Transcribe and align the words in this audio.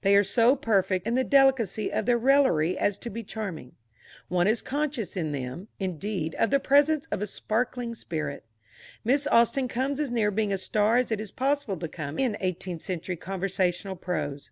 They 0.00 0.16
are 0.16 0.24
so 0.24 0.56
perfect 0.56 1.06
in 1.06 1.16
the 1.16 1.22
delicacy 1.22 1.92
of 1.92 2.06
their 2.06 2.16
raillery 2.16 2.78
as 2.78 2.96
to 2.96 3.10
be 3.10 3.22
charming. 3.22 3.72
One 4.28 4.46
is 4.46 4.62
conscious 4.62 5.18
in 5.18 5.32
them, 5.32 5.68
indeed, 5.78 6.34
of 6.36 6.48
the 6.50 6.60
presence 6.60 7.04
of 7.12 7.20
a 7.20 7.26
sparkling 7.26 7.94
spirit. 7.94 8.46
Miss 9.04 9.26
Austen 9.26 9.68
comes 9.68 10.00
as 10.00 10.10
near 10.10 10.30
being 10.30 10.50
a 10.50 10.56
star 10.56 10.96
as 10.96 11.12
it 11.12 11.20
is 11.20 11.30
possible 11.30 11.76
to 11.76 11.88
come 11.88 12.18
in 12.18 12.38
eighteenth 12.40 12.80
century 12.80 13.16
conversational 13.16 13.96
prose. 13.96 14.50